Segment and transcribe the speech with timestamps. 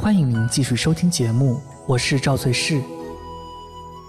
[0.00, 2.80] 欢迎您继续收听节目，我是赵翠氏。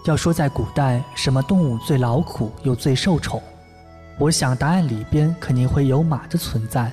[0.05, 3.42] 要说在古代什么动物最劳苦又最受宠，
[4.20, 6.92] 我想答案里边肯定会有马的存在。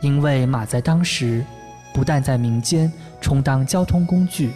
[0.00, 1.46] 因为马在当时
[1.94, 4.50] 不但在民间充当交通工具，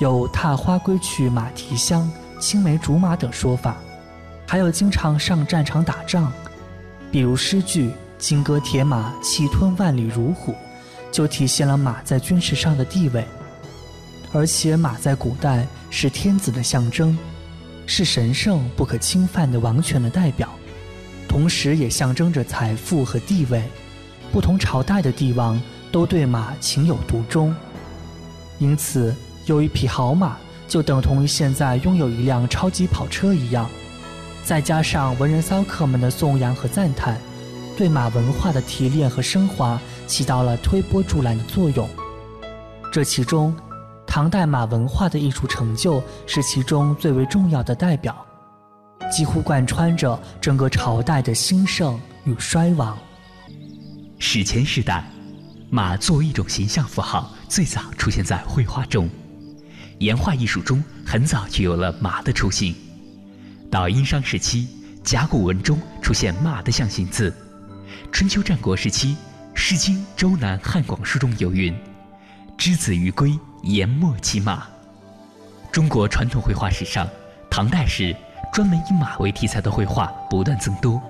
[0.00, 2.08] 有踏花归去马蹄香、
[2.38, 3.78] 青梅竹马等说法，
[4.46, 6.32] 还有经常上战场打仗，
[7.10, 10.54] 比如诗句“金戈铁马，气吞万里如虎”。
[11.10, 13.24] 就体现了马在军事上的地位，
[14.32, 17.16] 而且马在古代是天子的象征，
[17.86, 20.48] 是神圣不可侵犯的王权的代表，
[21.28, 23.62] 同时也象征着财富和地位。
[24.30, 27.54] 不同朝代的帝王都对马情有独钟，
[28.58, 29.14] 因此
[29.46, 30.36] 有一匹好马
[30.68, 33.68] 就等同于现在拥有一辆超级跑车一样。
[34.44, 37.18] 再加上文人骚客们的颂扬和赞叹。
[37.78, 41.88] 对马文化的提炼和升华起到了推波助澜的作用。
[42.92, 43.56] 这其中，
[44.04, 48.26] 唐代马文化的艺术成就是其中最为重要的代表，
[49.12, 52.98] 几乎贯穿着整个朝代的兴盛与衰亡。
[54.18, 55.08] 史前时代，
[55.70, 59.08] 马作为一种形象符号，最早出现在绘画中，
[60.00, 62.74] 岩画艺术中很早就有了马的雏形。
[63.70, 64.66] 到殷商时期，
[65.04, 67.32] 甲骨文中出现马的象形字。
[68.10, 69.14] 春秋战国时期，
[69.54, 71.76] 《诗经·周南·汉广书》中有云
[72.56, 74.66] ：“之子于归，言莫其马。”
[75.70, 77.06] 中国传统绘画史上，
[77.50, 78.14] 唐代时
[78.52, 81.00] 专门以马为题材的绘画不断增多。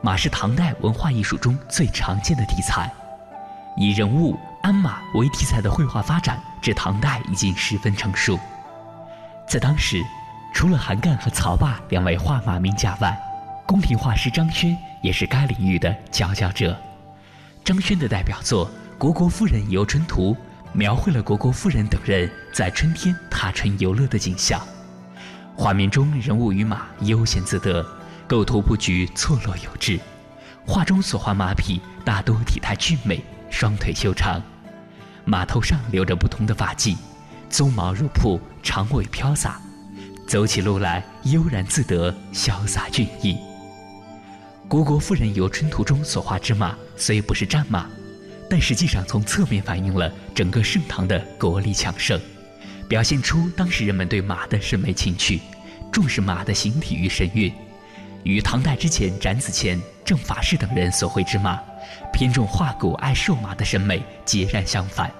[0.00, 2.90] 马是唐代文化艺术中最常见的题材。
[3.76, 8.38] 以人物鞍马为题材的绘画发展至唐代已经十分成熟。
[9.48, 10.02] 在当时，
[10.54, 13.16] 除了韩干和曹霸两位画马名家外，
[13.66, 16.76] 宫廷画师张轩也是该领域的佼佼者。
[17.64, 18.70] 张轩的代表作
[19.02, 20.34] 《虢国夫人游春图》，
[20.72, 24.60] 描绘了虢国夫人等人在春天踏春游乐的景象。
[25.54, 27.84] 画面中人物与马悠闲自得，
[28.26, 29.98] 构图布局错落有致。
[30.66, 34.40] 画中所画马匹大多体态俊美，双腿修长，
[35.24, 36.96] 马头上留着不同的发髻，
[37.50, 39.60] 鬃毛如瀑，长尾飘洒，
[40.26, 43.32] 走起路来悠然自得，潇洒俊逸。
[44.68, 47.86] 《虢国夫人游春图》中所画之马虽不是战马，
[48.50, 52.20] 但实际上从侧面反映了整个盛唐的国力强盛，
[52.86, 55.40] 表现出当时人们对马的审美情趣，
[55.90, 57.50] 重视马的形体与神韵，
[58.24, 61.58] 与唐代之前展子虔、郑法士等人所绘之马，
[62.12, 65.10] 偏重画骨爱瘦马的审美截然相反。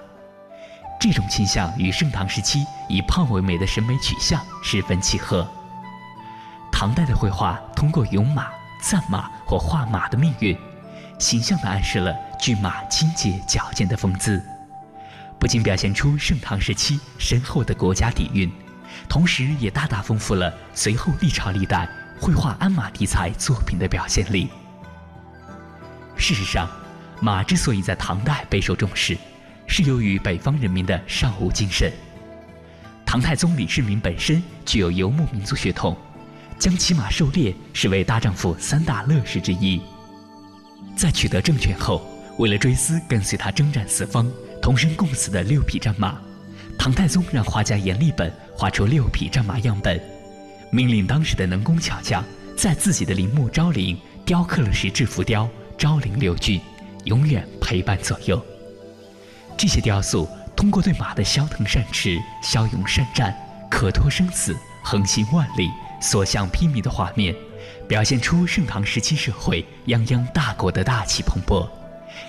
[1.01, 5.47] 这种倾向与盛唐时期以胖为美的审美取向十分契合。
[6.71, 8.58] 唐代的绘画通过咏马。
[8.81, 10.57] 赞马或画马的命运，
[11.19, 14.41] 形象地暗示了骏马清洁矫健的风姿，
[15.37, 18.49] 不仅表现出盛唐时期深厚的国家底蕴，
[19.09, 21.87] 同时也大大丰富了随后历朝历代
[22.19, 24.49] 绘画鞍马题材作品的表现力。
[26.15, 26.69] 事实上，
[27.21, 29.17] 马之所以在唐代备受重视，
[29.67, 31.91] 是由于北方人民的尚武精神。
[33.05, 35.97] 唐太宗李世民本身具有游牧民族血统。
[36.59, 39.81] 将骑马狩猎视为大丈夫三大乐事之一。
[40.95, 42.05] 在取得政权后，
[42.37, 44.29] 为了追思跟随他征战四方、
[44.61, 46.19] 同生共死的六匹战马，
[46.77, 49.99] 唐太宗让画家阎立本画出六匹战马样本，
[50.69, 52.23] 命令当时的能工巧匠
[52.57, 56.59] 在自己的陵墓昭陵雕刻了十只浮雕“昭陵六骏”，
[57.05, 58.45] 永远陪伴左右。
[59.57, 63.33] 这些雕塑通过对马的骁腾善驰、骁勇善战、
[63.71, 64.53] 可托生死、
[64.83, 65.69] 横行万里。
[65.99, 67.35] 所向披靡的画面，
[67.87, 71.67] 表现出盛唐时期社会泱泱大国的大气蓬勃，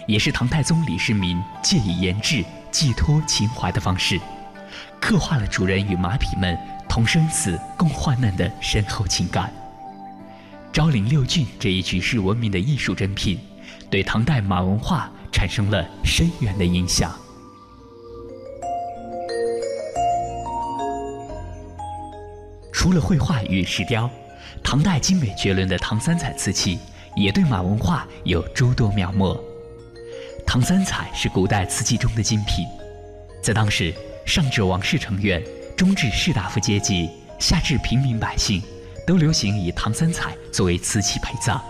[0.07, 4.21] 也是唐太宗李世民借以研制寄托情怀的方式，
[5.01, 6.59] 刻画了主人与马匹们
[6.89, 9.53] 同生死共患难的深厚情感。
[10.73, 13.39] 昭陵六骏这一举世闻名的艺术珍品，
[13.91, 17.13] 对唐代马文化产生了深远的影响。
[22.81, 24.09] 除了绘画与石雕，
[24.65, 26.79] 唐代精美绝伦的唐三彩瓷器
[27.15, 29.39] 也对马文化有诸多描摹。
[30.47, 32.65] 唐三彩是古代瓷器中的精品，
[33.43, 33.95] 在当时，
[34.25, 35.45] 上至王室成员，
[35.77, 38.63] 中至士大夫阶级，下至平民百姓，
[39.07, 41.63] 都流行以唐三彩作为瓷器陪葬。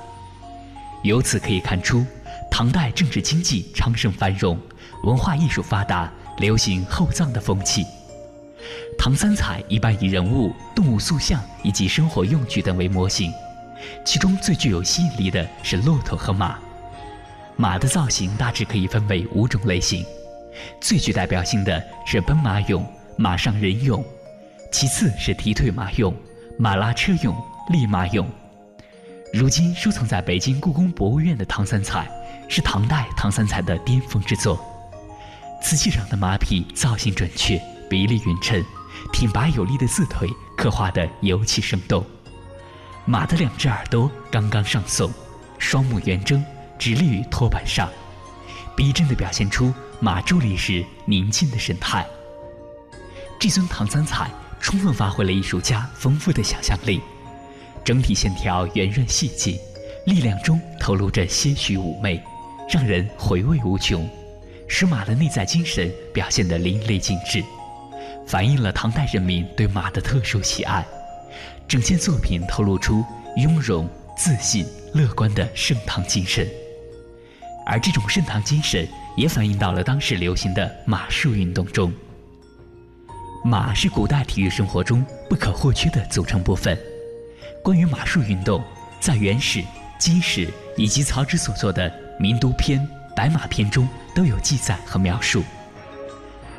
[1.02, 2.06] 由此可以看出，
[2.48, 4.56] 唐代政治经济昌盛繁荣，
[5.02, 6.08] 文化艺术发达，
[6.38, 7.84] 流行厚葬的风气。
[9.00, 13.32] 唐三彩一般以人物、动物塑像以及生活用具等为模型，
[14.04, 16.58] 其中最具有吸引力的是骆驼和马。
[17.56, 20.04] 马的造型大致可以分为五种类型：
[20.82, 22.84] 最具代表性的是奔马俑、
[23.16, 24.04] 马上人俑，
[24.70, 26.12] 其次是提腿马俑、
[26.58, 27.34] 马拉车俑、
[27.70, 28.26] 立马俑。
[29.32, 32.06] 如今收藏在北京故宫博物院的唐三彩，
[32.48, 34.62] 是唐代唐三彩的巅峰之作。
[35.62, 37.58] 瓷器上的马匹造型准确，
[37.88, 38.62] 比例匀称，
[39.20, 40.26] 挺拔有力的四腿
[40.56, 42.02] 刻画得尤其生动。
[43.04, 45.10] 马的两只耳朵刚刚上耸，
[45.58, 46.42] 双目圆睁，
[46.78, 47.86] 直立于托盘上，
[48.74, 52.02] 逼真地表现出马伫立时宁静的神态。
[53.38, 56.98] 这尊唐三彩充分发挥了艺术家丰富的想象力，
[57.84, 59.60] 整体线条圆润细腻，
[60.06, 62.18] 力量中透露着些许妩媚，
[62.70, 64.08] 让人回味无穷。
[64.66, 67.44] 使马的内在精神表现得淋漓尽致，
[68.30, 70.86] 反映了唐代人民对马的特殊喜爱。
[71.66, 73.04] 整件作品透露出
[73.38, 76.46] 雍容、自信、乐观的盛唐精神，
[77.66, 78.86] 而这种盛唐精神
[79.16, 81.92] 也反映到了当时流行的马术运动中。
[83.44, 86.78] 马是古代体育生活中不可或缺的组成部分。
[87.64, 88.62] 关于马术运动，
[89.00, 89.58] 在《元史》
[89.98, 90.46] 《金史》
[90.76, 91.90] 以及曹植所作的
[92.20, 92.78] 《名都篇》
[93.16, 93.88] 《白马篇》中。
[94.12, 95.42] 都有记载和描述。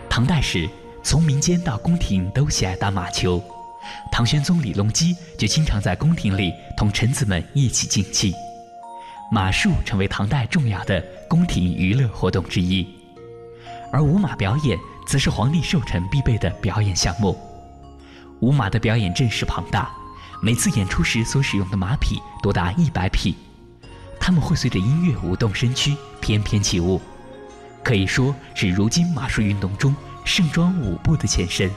[0.10, 0.70] 唐代时，
[1.04, 3.44] 从民间到宫廷都喜爱打马球，
[4.12, 8.34] 唐玄宗李隆基就经常在宫廷里同臣子们一起竞技。
[9.32, 12.88] 马术成为唐代重要的宫廷娱乐活动之一，
[13.92, 14.78] 而舞马表演
[15.08, 17.38] 则是皇帝寿辰必备的表演项目。
[18.42, 19.90] 舞马的表演阵势庞大，
[20.42, 23.36] 每次演出时所使用的马匹多达一百匹，
[24.20, 27.02] 他们会随着音乐舞动身躯，翩翩起舞。
[27.84, 31.70] 可以说是如今马术运动中盛装舞步的前身。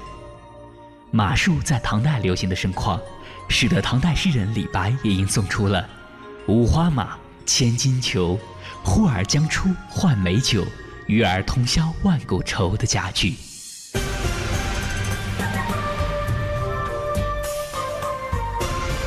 [1.11, 3.01] 马术在唐代流行的盛况，
[3.49, 5.89] 使得唐代诗人李白也吟诵出了
[6.49, 7.17] “五花马，
[7.47, 8.39] 千金裘，
[8.83, 10.65] 呼儿将出换美酒，
[11.07, 13.35] 与尔同销万古愁”的佳句。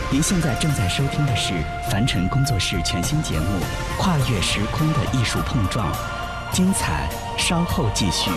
[0.10, 1.54] 您现在正在收听的是
[1.92, 3.60] 凡尘工作室全新节目
[4.00, 5.94] 《跨越时空的艺术碰撞》。
[6.52, 7.08] 精彩，
[7.38, 8.32] 稍后继续。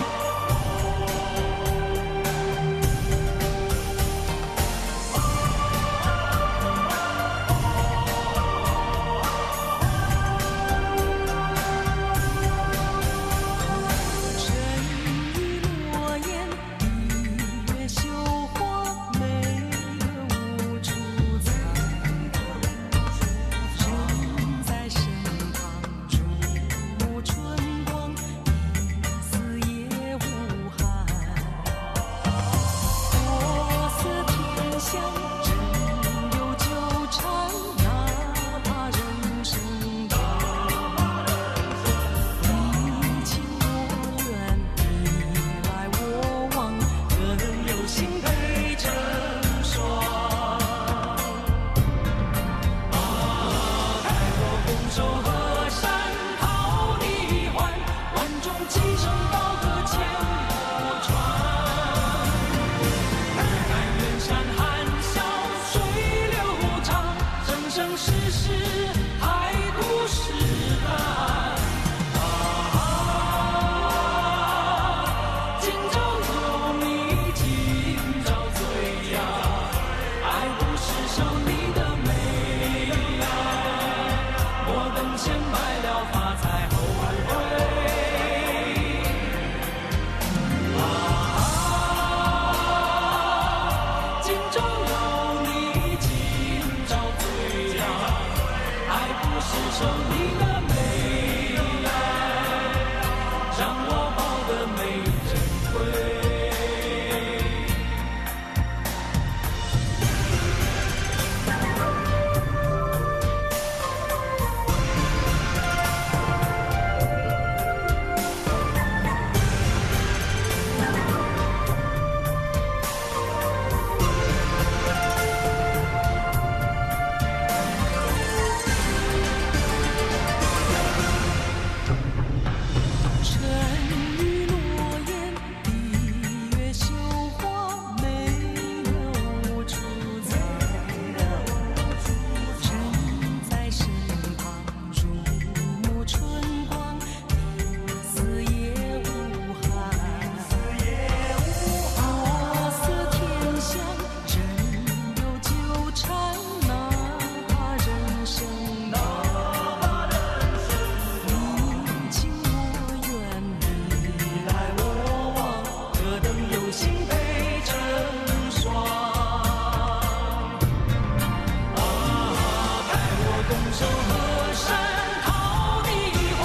[173.81, 174.77] 走河山，
[175.25, 175.89] 淘悲
[176.37, 176.41] 欢，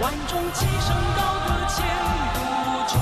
[0.00, 1.78] 万众齐声高歌千
[2.34, 2.36] 古
[2.88, 2.92] 传。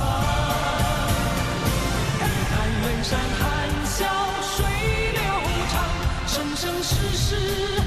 [2.50, 3.42] 看远山含
[3.86, 4.04] 笑，
[4.42, 4.52] 水
[5.12, 5.20] 流
[5.72, 5.74] 长，
[6.26, 7.79] 生生世世。